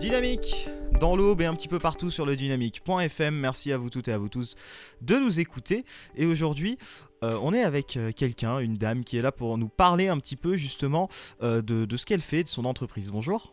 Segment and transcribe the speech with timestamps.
[0.00, 3.34] Dynamique dans l'aube et un petit peu partout sur le dynamique.fm.
[3.34, 4.54] Merci à vous toutes et à vous tous
[5.02, 5.84] de nous écouter.
[6.16, 6.78] Et aujourd'hui,
[7.22, 10.18] euh, on est avec euh, quelqu'un, une dame qui est là pour nous parler un
[10.18, 11.10] petit peu justement
[11.42, 13.10] euh, de, de ce qu'elle fait, de son entreprise.
[13.10, 13.52] Bonjour.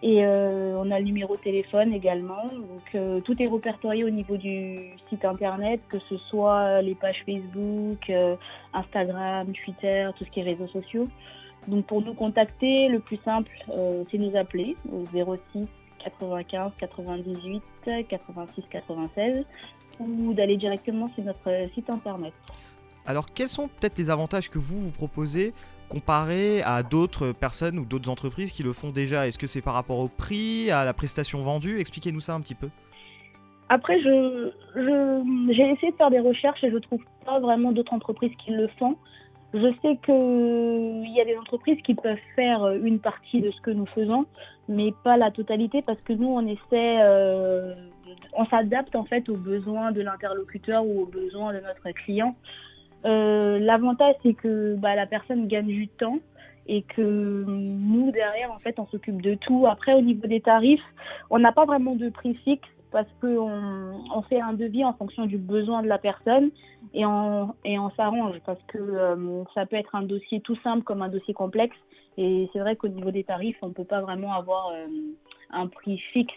[0.00, 2.46] Et euh, on a le numéro de téléphone également.
[2.46, 4.76] Donc euh, tout est répertorié au niveau du
[5.08, 8.36] site internet, que ce soit les pages Facebook, euh,
[8.72, 11.04] Instagram, Twitter, tout ce qui est réseaux sociaux.
[11.66, 13.50] Donc pour nous contacter, le plus simple,
[14.10, 15.04] c'est nous appeler au
[15.52, 15.66] 06
[16.04, 17.62] 95 98
[18.08, 19.44] 86 96
[19.98, 22.32] ou d'aller directement sur notre site internet.
[23.04, 25.52] Alors quels sont peut-être les avantages que vous vous proposez
[25.88, 29.26] comparé à d'autres personnes ou d'autres entreprises qui le font déjà?
[29.26, 31.78] Est-ce que c'est par rapport au prix, à la prestation vendue?
[31.78, 32.68] Expliquez-nous ça un petit peu.
[33.68, 34.10] Après, j'ai
[34.76, 38.96] essayé de faire des recherches et je trouve pas vraiment d'autres entreprises qui le font.
[39.54, 43.70] Je sais qu'il y a des entreprises qui peuvent faire une partie de ce que
[43.70, 44.26] nous faisons,
[44.68, 47.74] mais pas la totalité parce que nous, on essaie, euh,
[48.34, 52.36] on s'adapte en fait aux besoins de l'interlocuteur ou aux besoins de notre client.
[53.04, 56.18] Euh, l'avantage, c'est que bah, la personne gagne du temps
[56.66, 59.66] et que nous, derrière, en fait, on s'occupe de tout.
[59.66, 60.82] Après, au niveau des tarifs,
[61.30, 65.26] on n'a pas vraiment de prix fixe parce qu'on on fait un devis en fonction
[65.26, 66.50] du besoin de la personne
[66.94, 70.84] et on, et on s'arrange parce que euh, ça peut être un dossier tout simple
[70.84, 71.76] comme un dossier complexe.
[72.16, 74.86] Et c'est vrai qu'au niveau des tarifs, on ne peut pas vraiment avoir euh,
[75.50, 76.34] un prix fixe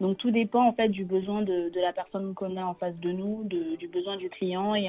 [0.00, 3.12] donc tout dépend en fait du besoin de, la personne qu'on a en face de
[3.12, 4.88] nous, du besoin du client et,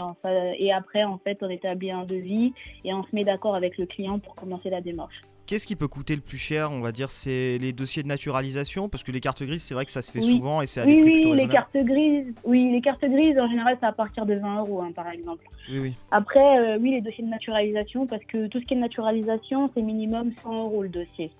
[0.57, 3.85] et après en fait on établit un devis et on se met d'accord avec le
[3.85, 5.21] client pour commencer la démarche.
[5.45, 7.11] Qu'est-ce qui peut coûter le plus cher On va dire?
[7.11, 8.89] C'est les dossiers de naturalisation?
[8.89, 10.85] Parce que les cartes grises c'est vrai que ça se fait souvent et c'est à
[10.85, 13.91] oui, des prix oui, les cartes grises, oui les cartes grises en général c'est à
[13.91, 15.45] partir de 20 euros hein, par exemple.
[15.69, 15.93] Oui, oui.
[16.09, 19.83] Après euh, oui les dossiers de naturalisation parce que tout ce qui est naturalisation c'est
[19.83, 21.31] minimum 100 euros le dossier.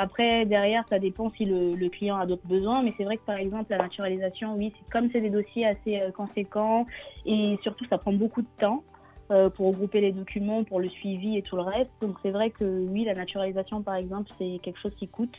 [0.00, 3.36] Après, derrière, ça dépend si le, client a d'autres besoins, mais c'est vrai que par
[3.36, 6.86] exemple, la naturalisation, oui, comme c'est des dossiers assez euh, conséquents
[7.26, 8.84] et surtout, ça prend beaucoup de temps
[9.32, 11.90] euh, pour regrouper les documents, pour le suivi et tout le reste.
[12.00, 15.36] Donc, c'est vrai que oui, la naturalisation, par exemple, c'est quelque chose qui coûte.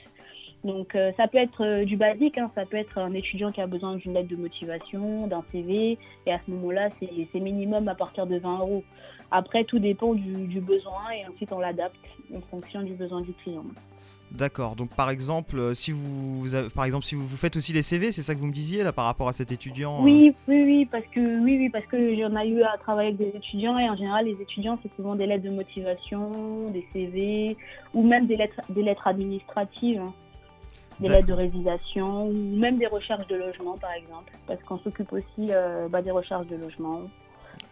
[0.65, 3.67] Donc, euh, ça peut être du basique, hein, ça peut être un étudiant qui a
[3.67, 8.27] besoin d'une lettre de motivation, d'un CV, et à ce moment-là, c'est minimum à partir
[8.27, 8.83] de 20 euros.
[9.31, 11.95] Après, tout dépend du, du besoin et ensuite on l'adapte
[12.35, 13.63] en fonction du besoin du client.
[14.31, 14.75] D'accord.
[14.75, 16.45] Donc par exemple, euh, si vous,
[16.75, 18.83] par exemple, si vous, vous faites aussi les CV, c'est ça que vous me disiez
[18.83, 19.99] là par rapport à cet étudiant.
[19.99, 23.09] Euh oui, oui, oui, parce que oui, oui, parce que j'en ai eu à travailler
[23.09, 26.85] avec des étudiants et en général les étudiants c'est souvent des lettres de motivation, des
[26.93, 27.57] CV
[27.93, 30.13] ou même des lettres, des lettres administratives, hein.
[30.99, 35.11] des lettres de réalisation ou même des recherches de logement par exemple, parce qu'on s'occupe
[35.11, 37.03] aussi euh, bah, des recherches de logement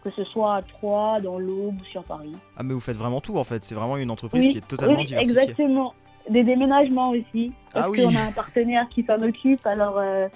[0.03, 2.31] que ce soit à Troyes, dans l'Aube ou sur Paris.
[2.55, 4.99] Ah mais vous faites vraiment tout en fait, c'est vraiment une entreprise qui est totalement
[4.99, 5.41] oui, diversifiée.
[5.41, 5.93] Exactement,
[6.29, 7.53] des déménagements aussi.
[7.73, 9.65] Parce ah qu'on a un partenaire qui s'en occupe.
[9.65, 10.27] Alors, euh,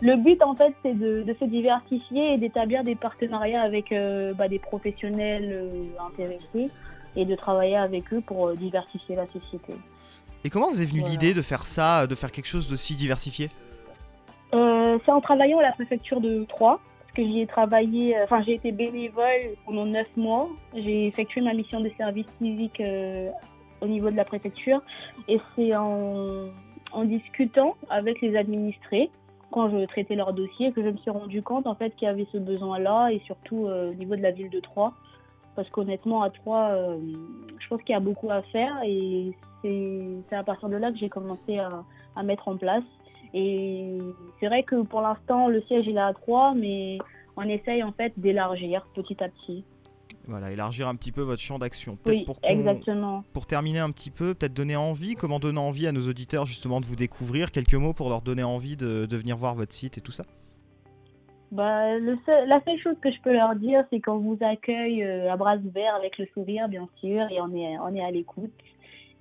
[0.00, 4.48] le but, en fait, c'est de, se diversifier et d'établir des partenariats avec euh, bah,
[4.48, 6.70] des professionnels euh, intéressés
[7.16, 9.74] et de travailler avec eux pour diversifier la société.
[10.44, 13.48] Et comment vous est venue l'idée de faire ça, de faire quelque chose d'aussi diversifié?
[14.52, 16.80] C'est en travaillant à la préfecture de Troyes.
[17.00, 20.48] Parce que j'y ai travaillé, enfin j'ai été bénévole pendant neuf mois.
[20.74, 22.80] J'ai effectué ma mission de service civique
[23.86, 24.82] au niveau de la préfecture.
[25.28, 26.50] Et c'est en,
[27.04, 29.10] discutant avec les administrés,
[29.50, 32.10] quand je traitais leur dossier, que je me suis rendu compte en fait qu'il y
[32.10, 34.92] avait ce besoin-là, et surtout euh, au niveau de la ville de Troyes.
[35.54, 36.98] Parce qu'honnêtement, à trois, euh,
[37.58, 40.98] je pense qu'il y a beaucoup à faire et c'est à partir de là que
[40.98, 41.82] j'ai commencé à,
[42.14, 42.84] à, mettre en place.
[43.34, 43.98] Et
[44.38, 46.98] c'est vrai que pour l'instant, le siège il est à trois, mais
[47.36, 49.64] on essaye en fait d'élargir petit à petit.
[50.28, 51.98] Voilà, élargir un petit peu votre champ d'action.
[52.06, 53.24] Oui, pour exactement.
[53.32, 56.80] Pour terminer un petit peu, peut-être donner envie, comment donner envie à nos auditeurs justement
[56.80, 59.98] de vous découvrir, quelques mots pour leur donner envie de, de venir voir votre site
[59.98, 60.24] et tout ça
[61.52, 62.16] bah, le
[62.48, 65.56] la seule chose que je peux leur dire, c'est qu'on vous accueille euh, à bras
[65.56, 68.52] ouverts avec le sourire, bien sûr, et on est, on est à l'écoute.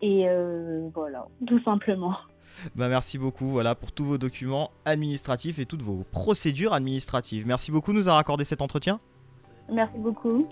[0.02, 2.16] Et euh, voilà, tout simplement.
[2.76, 7.48] Bah merci beaucoup voilà, pour tous vos documents administratifs et toutes vos procédures administratives.
[7.48, 9.00] Merci beaucoup de nous avoir accordé cet entretien.
[9.72, 10.48] Merci beaucoup.